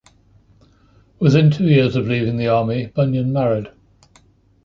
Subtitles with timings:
[1.19, 3.67] Within two years of leaving the army, Bunyan married.